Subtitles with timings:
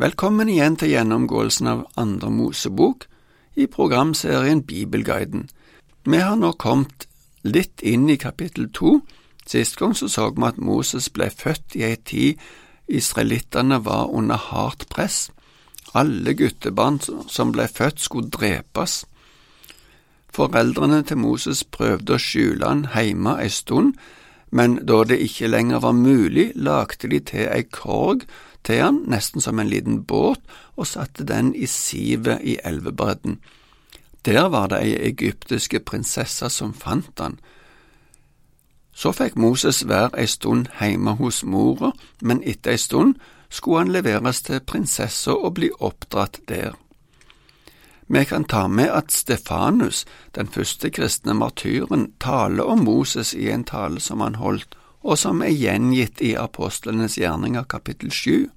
[0.00, 3.02] Velkommen igjen til gjennomgåelsen av Andre Mosebok
[3.60, 5.42] i programserien Bibelguiden.
[6.08, 7.04] Vi har nå kommet
[7.44, 8.94] litt inn i kapittel to.
[9.44, 12.40] Sist gang så så vi at Moses ble født i ei tid
[12.88, 15.28] israelittene var under hardt press.
[15.92, 19.02] Alle guttebarn som ble født, skulle drepes.
[20.32, 23.98] Foreldrene til Moses prøvde å skjule han hjemme ei stund,
[24.48, 28.24] men da det ikke lenger var mulig, lagde de til ei korg
[28.62, 30.40] til han, nesten som en liten båt,
[30.76, 33.38] og satte den i sivet i elvebredden.
[34.24, 37.38] Der var det ei egyptiske prinsesse som fant han.
[38.92, 43.14] Så fikk Moses være ei stund hjemme hos mora, men etter ei stund
[43.48, 46.76] skulle han leveres til prinsessa og bli oppdratt der.
[48.10, 53.64] Vi kan ta med at Stefanus, den første kristne martyren, taler om Moses i en
[53.64, 58.48] tale som han holdt og som er gjengitt i Apostlenes gjerninger kapittel sju.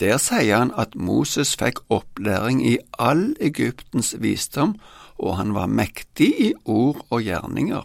[0.00, 4.74] Der sier han at Moses fikk opplæring i all Egyptens visdom,
[5.20, 7.84] og han var mektig i ord og gjerninger.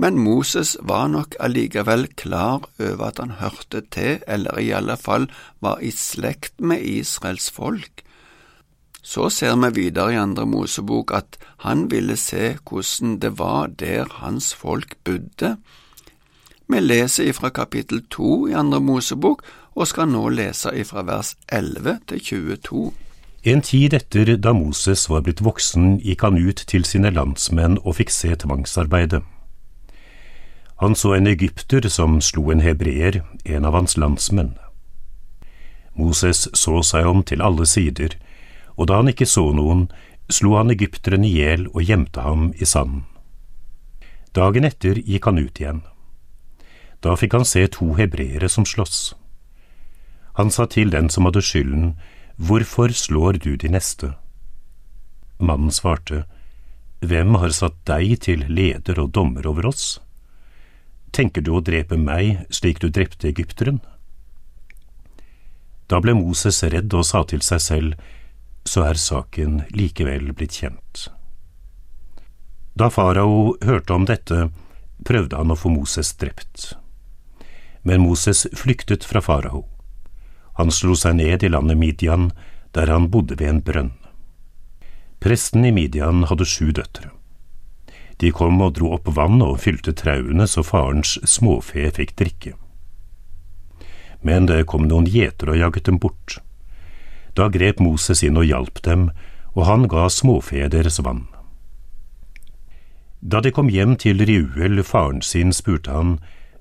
[0.00, 5.28] Men Moses var nok allikevel klar over at han hørte til, eller i alle fall
[5.60, 8.04] var i slekt med Israels folk.
[9.02, 14.08] Så ser vi videre i Andre Mosebok at han ville se hvordan det var der
[14.20, 15.56] hans folk bodde,
[16.70, 19.42] vi leser ifra kapittel to i Andre Mosebok,
[19.74, 22.84] og skal nå lese ifra vers 11 til 22.
[23.42, 27.96] En tid etter da Moses var blitt voksen, gikk han ut til sine landsmenn og
[27.96, 29.22] fikk se tvangsarbeidet.
[30.80, 34.54] Han så en egypter som slo en hebreer, en av hans landsmenn.
[35.96, 38.16] Moses så seg om til alle sider,
[38.76, 39.88] og da han ikke så noen,
[40.32, 43.06] slo han egypteren i hjel og gjemte ham i sanden.
[44.36, 45.80] Dagen etter gikk han ut igjen.
[47.00, 49.14] Da fikk han se to hebreere som slåss.
[50.38, 51.94] Han sa til den som hadde skylden,
[52.40, 54.14] Hvorfor slår du de neste?
[55.38, 56.24] Mannen svarte,
[57.00, 60.00] Hvem har satt deg til leder og dommer over oss?
[61.12, 63.80] Tenker du å drepe meg slik du drepte egypteren?
[65.88, 67.94] Da ble Moses redd og sa til seg selv,
[68.68, 71.08] så er saken likevel blitt kjent.
[72.78, 74.50] Da farao hørte om dette,
[75.08, 76.74] prøvde han å få Moses drept.
[77.82, 79.64] Men Moses flyktet fra farao.
[80.60, 82.28] Han slo seg ned i landet Midian,
[82.76, 83.94] der han bodde ved en brønn.
[85.20, 87.08] Presten i Midian hadde sju døtre.
[88.20, 92.52] De kom og dro opp vann og fylte trauene så farens småfe fikk drikke.
[94.20, 96.36] Men det kom noen gjetere og jaget dem bort.
[97.32, 99.08] Da grep Moses inn og hjalp dem,
[99.56, 101.24] og han ga småfe deres vann.
[103.20, 106.18] Da de kom hjem til Riuel, faren sin, spurte han,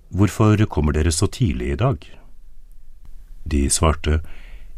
[0.10, 2.08] Hvorfor kommer dere så tidlig i dag?
[3.50, 4.22] De svarte,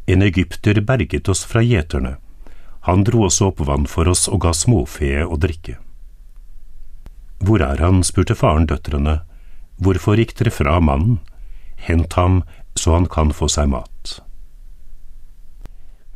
[0.08, 2.16] En egypter berget oss fra gjeterne.
[2.88, 5.78] Han dro også opp vann for oss og ga småfe å drikke.
[7.42, 8.02] Hvor er han?
[8.04, 9.22] spurte faren døtrene.
[9.82, 11.20] Hvorfor gikk dere fra mannen?
[11.88, 12.42] Hent ham
[12.76, 14.20] så han kan få seg mat.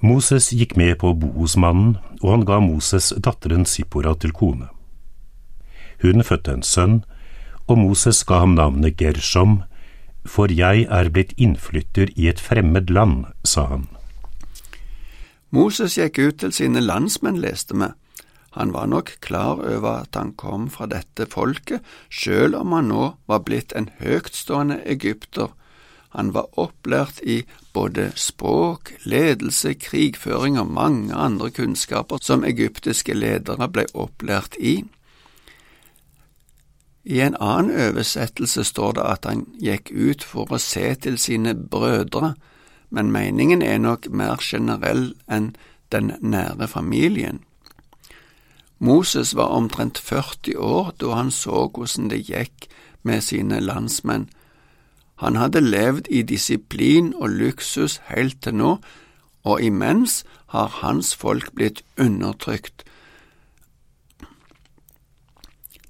[0.06, 4.68] Moses gikk med på bo hos mannen, og han ga Moses datteren Sippora til kone.
[6.04, 7.00] Hun fødte en sønn,
[7.66, 9.64] og Moses ga ham navnet Gershom,
[10.26, 13.86] for jeg er blitt innflytter i et fremmed land, sa han.
[15.56, 17.92] Moses gikk ut til sine landsmenn, leste vi.
[18.56, 23.06] Han var nok klar over at han kom fra dette folket, selv om han nå
[23.28, 25.52] var blitt en høytstående egypter.
[26.16, 27.42] Han var opplært i
[27.76, 34.78] både språk, ledelse, krigføring og mange andre kunnskaper som egyptiske ledere ble opplært i.
[37.06, 41.54] I en annen oversettelse står det at han gikk ut for å se til sine
[41.54, 42.34] brødre,
[42.90, 45.54] men meningen er nok mer generell enn
[45.94, 47.44] den nære familien.
[48.80, 52.68] Moses var omtrent 40 år da han så hvordan det gikk
[53.04, 54.26] med sine landsmenn.
[55.22, 58.72] Han hadde levd i disiplin og luksus helt til nå,
[59.46, 62.84] og imens har hans folk blitt undertrykt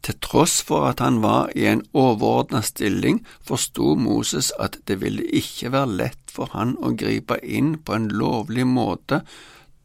[0.03, 5.23] til tross for at han var i en overordnet stilling, forsto Moses at det ville
[5.31, 9.21] ikke være lett for han å gripe inn på en lovlig måte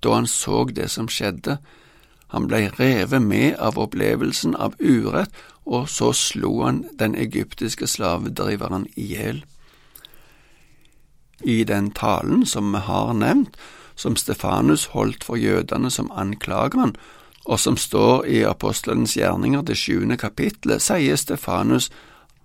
[0.02, 1.60] da han så det som skjedde.
[2.34, 5.30] Han ble revet med av opplevelsen av urett,
[5.70, 9.44] og så slo han den egyptiske slavedriveren i hjel.
[11.46, 13.54] I den talen som vi har nevnt,
[13.94, 16.96] som Stefanus holdt for jødene som anklager han,
[17.46, 21.90] og som står i apostelens gjerninger det sjuende kapittelet, sier Stefanus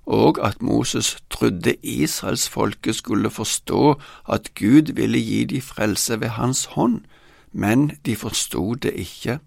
[0.05, 3.95] og at Moses trodde israelsfolket skulle forstå
[4.29, 7.01] at Gud ville gi de frelse ved hans hånd,
[7.51, 9.39] men de forsto det ikke.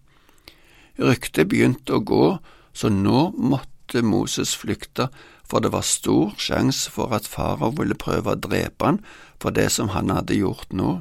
[0.98, 2.38] Ryktet begynte å gå,
[2.74, 5.08] så nå måtte Moses flykte,
[5.48, 8.98] for det var stor sjanse for at farao ville prøve å drepe han
[9.40, 10.98] for det som han hadde gjort nå.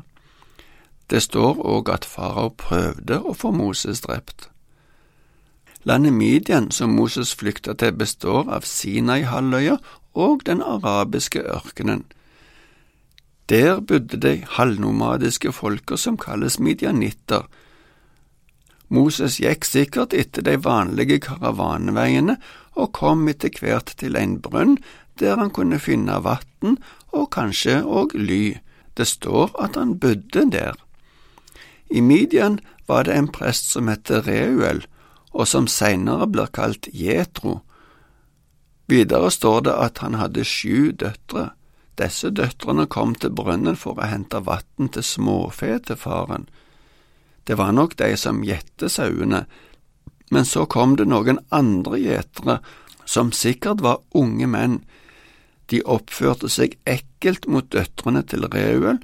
[1.10, 4.50] Det står òg at farao prøvde å få Moses drept.
[5.88, 9.78] Landet Midian, som Moses flykta til, består av Sinai-halvøya
[10.14, 12.04] og den arabiske ørkenen.
[13.48, 17.46] Der bodde de halvnomadiske folka som kalles midianitter.
[18.90, 22.36] Moses gikk sikkert etter de vanlige karavaneveiene
[22.76, 24.76] og kom etter hvert til en brønn
[25.20, 26.76] der han kunne finne vann
[27.16, 28.58] og kanskje òg ly.
[28.98, 30.76] Det står at han bodde der.
[31.90, 34.84] I Midian var det en prest som het Reuel,
[35.32, 37.62] og som senere blir kalt Jetro.
[38.88, 41.52] Videre står det at han hadde sju døtre.
[41.98, 46.48] Disse døtrene kom til brønnen for å hente vann til småfe til faren.
[47.48, 49.46] Det var nok de som gjette sauene,
[50.32, 52.60] men så kom det noen andre gjetere,
[53.08, 54.82] som sikkert var unge menn.
[55.72, 59.00] De oppførte seg ekkelt mot døtrene til Reuel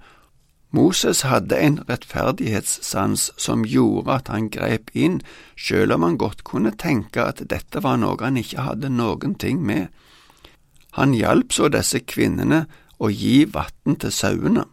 [0.73, 5.19] Moses hadde en rettferdighetssans som gjorde at han grep inn,
[5.53, 9.61] selv om han godt kunne tenke at dette var noe han ikke hadde noen ting
[9.61, 9.91] med.
[10.97, 12.63] Han hjalp så disse kvinnene
[12.97, 14.65] å gi vann til sauene.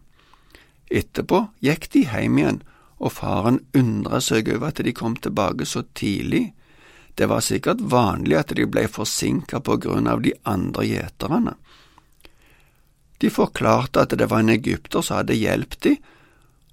[0.88, 2.62] Etterpå gikk de hjem igjen,
[3.00, 6.50] og faren undra seg over at de kom tilbake så tidlig.
[7.16, 11.58] Det var sikkert vanlig at de ble forsinka på grunn av de andre gjeterne.
[13.20, 15.98] De forklarte at det var en egypter som hadde hjulpet dem,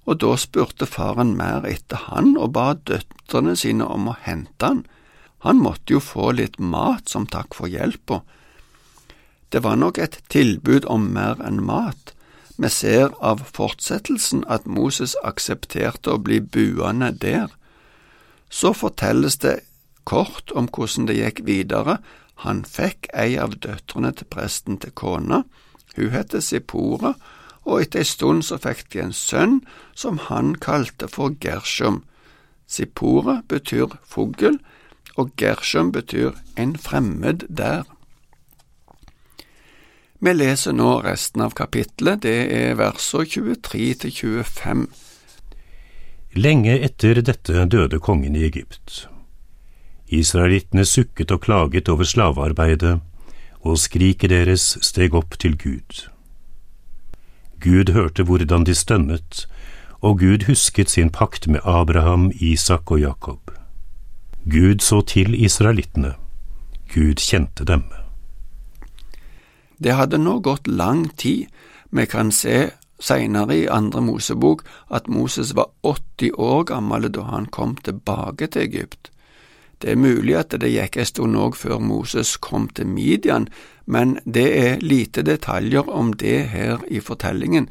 [0.08, 4.86] og da spurte faren mer etter han og ba døtrene sine om å hente han.
[5.44, 8.22] Han måtte jo få litt mat som takk for hjelpa.
[9.52, 12.14] Det var nok et tilbud om mer enn mat.
[12.56, 17.52] Vi ser av fortsettelsen at Moses aksepterte å bli buende der.
[18.48, 19.60] Så fortelles det
[20.08, 22.00] kort om hvordan det gikk videre.
[22.48, 25.44] Han fikk ei av døtrene til presten til kone
[25.98, 27.14] hun het Sipora,
[27.68, 29.60] og etter ei stund så fikk de en sønn
[29.94, 32.02] som han kalte for Gershom.
[32.66, 34.58] Sipora betyr fugl,
[35.18, 37.84] og Gershom betyr en fremmed der.
[40.20, 44.88] Vi leser nå resten av kapittelet, det er versene 23 til 25.
[46.38, 49.06] Lenge etter dette døde kongen i Egypt.
[50.08, 52.98] Israelittene sukket og klaget over slavearbeidet,
[53.60, 56.08] og skriket deres steg opp til Gud.
[57.60, 59.46] Gud hørte hvordan de stønnet,
[60.00, 63.50] og Gud husket sin pakt med Abraham, Isak og Jakob.
[64.50, 66.14] Gud så til israelittene.
[66.94, 67.82] Gud kjente dem.
[69.82, 71.46] Det hadde nå gått lang tid.
[71.90, 72.70] Vi kan se
[73.00, 78.62] senere i Andre Mosebok at Moses var 80 år gammel da han kom tilbake til
[78.62, 79.10] Egypt.
[79.78, 83.46] Det er mulig at det gikk en stund òg før Moses kom til Midian,
[83.86, 87.68] men det er lite detaljer om det her i fortellingen.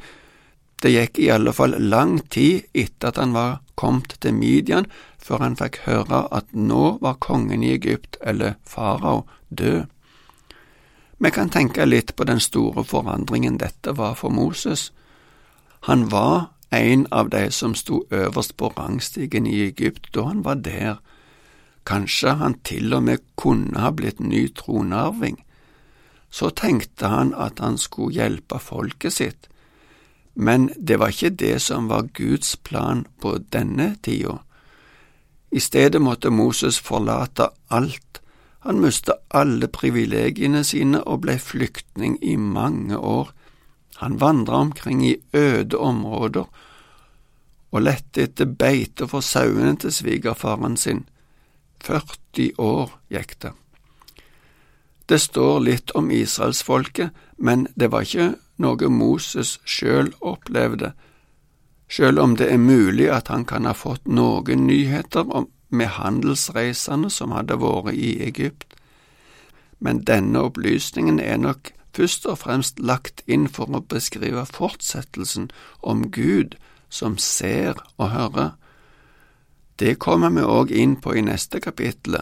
[0.82, 4.86] Det gikk i alle fall lang tid etter at han var kommet til Midian,
[5.18, 9.84] før han fikk høre at nå var kongen i Egypt, eller farao, død.
[11.18, 14.92] Vi kan tenke litt på den store forandringen dette var for Moses.
[15.90, 20.62] Han var en av de som sto øverst på rangstigen i Egypt da han var
[20.62, 21.00] der
[21.88, 25.38] Kanskje han til og med kunne ha blitt ny tronarving.
[26.30, 29.48] Så tenkte han at han skulle hjelpe folket sitt,
[30.34, 34.36] men det var ikke det som var Guds plan på denne tida.
[35.50, 38.20] I stedet måtte Moses forlate alt,
[38.60, 43.30] han mistet alle privilegiene sine og ble flyktning i mange år.
[44.02, 46.44] Han vandret omkring i øde områder
[47.70, 51.06] og lette etter beite for sauene til svigerfaren sin.
[51.84, 53.52] 40 år gikk det.
[55.08, 60.92] Det står litt om israelsfolket, men det var ikke noe Moses sjøl opplevde,
[61.88, 65.24] sjøl om det er mulig at han kan ha fått noen nyheter
[65.68, 68.76] med handelsreisene som hadde vært i Egypt.
[69.80, 75.48] Men denne opplysningen er nok først og fremst lagt inn for å beskrive fortsettelsen
[75.80, 76.58] om Gud
[76.92, 78.56] som ser og hører,
[79.78, 82.18] det kommer vi òg inn på i neste kapittel.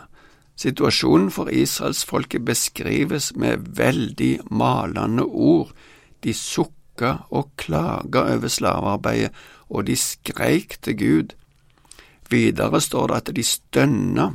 [0.56, 5.72] Situasjonen for israelsfolket beskrives med veldig malende ord.
[6.20, 9.32] De sukka og klaga over slavearbeidet,
[9.68, 11.34] og de skreik til Gud.
[12.30, 14.30] Videre står det at de stønna.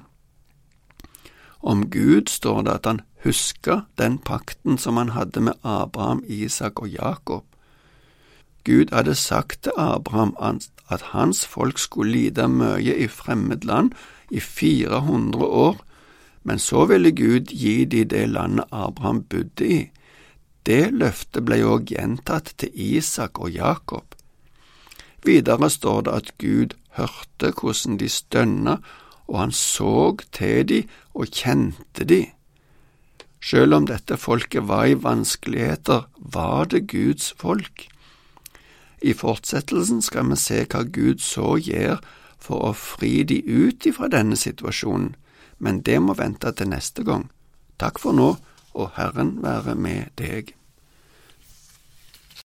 [1.62, 6.82] Om Gud står det at han huska den pakten som han hadde med Abraham, Isak
[6.82, 7.46] og Jakob.
[8.66, 10.36] Gud hadde sagt til Abraham
[10.92, 13.96] at hans folk skulle lide mye i fremmed land
[14.30, 15.82] i 400 år,
[16.44, 19.82] men så ville Gud gi de det landet Abraham bodde i.
[20.66, 24.16] Det løftet ble òg gjentatt til Isak og Jakob.
[25.26, 28.78] Videre står det at Gud hørte hvordan de stønna,
[29.28, 30.84] og han så til de
[31.14, 32.26] og kjente de.
[33.42, 37.88] Selv om dette folket var i vanskeligheter, var det Guds folk.
[39.02, 42.00] I fortsettelsen skal vi se hva Gud så gjør
[42.42, 45.16] for å fri de ut ifra denne situasjonen,
[45.58, 47.28] men det må vente til neste gang.
[47.82, 48.36] Takk for nå,
[48.74, 50.54] og Herren være med deg.